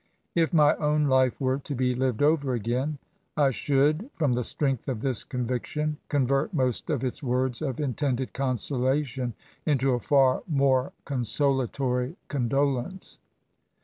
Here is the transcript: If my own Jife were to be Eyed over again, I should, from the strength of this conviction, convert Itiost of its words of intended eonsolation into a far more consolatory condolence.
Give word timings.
If 0.33 0.51
my 0.51 0.75
own 0.77 1.05
Jife 1.05 1.39
were 1.39 1.59
to 1.59 1.75
be 1.75 1.93
Eyed 1.93 2.23
over 2.23 2.53
again, 2.53 2.97
I 3.37 3.51
should, 3.51 4.09
from 4.15 4.33
the 4.33 4.43
strength 4.43 4.87
of 4.87 5.01
this 5.01 5.23
conviction, 5.23 5.97
convert 6.09 6.55
Itiost 6.55 6.89
of 6.91 7.03
its 7.03 7.21
words 7.21 7.61
of 7.61 7.79
intended 7.79 8.33
eonsolation 8.33 9.33
into 9.63 9.91
a 9.93 9.99
far 9.99 10.41
more 10.47 10.91
consolatory 11.05 12.15
condolence. 12.29 13.19